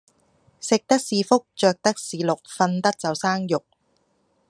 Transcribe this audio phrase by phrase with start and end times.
[0.59, 3.63] 食得是福着得是祿瞓得就生肉